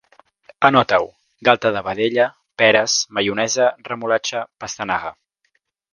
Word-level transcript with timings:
Anotau: 0.69 1.03
galta 1.49 1.71
de 1.75 1.83
vedella, 1.89 2.25
peres, 2.63 2.95
maionesa, 3.19 3.69
remolatxa, 3.91 4.43
pastanaga 4.65 5.13